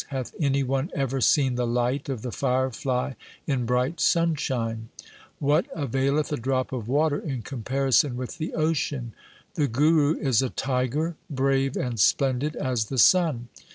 [0.07, 3.13] Hath any one ever seen the light of the firefly
[3.45, 4.89] in bright sunshine?
[5.37, 9.13] What availeth a drop of water in comparison with the ocean?
[9.53, 13.47] The Guru is a tiger brave and splendid as the sun.